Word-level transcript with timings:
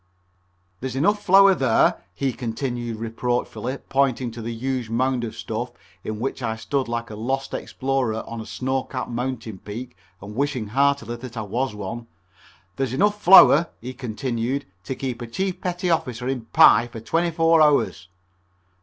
"There's 0.79 0.95
enough 0.95 1.23
flour 1.23 1.53
there," 1.53 2.01
he 2.15 2.33
continued 2.33 2.97
reproachfully, 2.97 3.77
pointing 3.87 4.31
to 4.31 4.41
the 4.41 4.51
huge 4.51 4.89
mound 4.89 5.23
of 5.23 5.35
stuff 5.35 5.73
in 6.03 6.19
which 6.19 6.41
I 6.41 6.55
stood 6.55 6.87
like 6.87 7.11
a 7.11 7.15
lost 7.15 7.53
explorer 7.53 8.23
on 8.25 8.41
a 8.41 8.47
snow 8.47 8.81
capped 8.81 9.11
mountain 9.11 9.59
peak 9.59 9.95
and 10.19 10.35
wishing 10.35 10.69
heartily 10.69 11.17
that 11.17 11.37
I 11.37 11.43
was 11.43 11.75
one, 11.75 12.07
"there's 12.77 12.93
enough 12.93 13.21
flour," 13.21 13.69
he 13.79 13.93
continued, 13.93 14.65
"to 14.85 14.95
keep 14.95 15.21
a 15.21 15.27
chief 15.27 15.61
petty 15.61 15.91
officer 15.91 16.27
in 16.27 16.45
pie 16.45 16.87
for 16.87 16.99
twenty 16.99 17.29
four 17.29 17.61
hours." 17.61 18.07